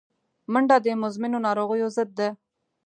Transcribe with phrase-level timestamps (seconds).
[0.51, 2.27] منډه د مزمنو ناروغیو ضد ده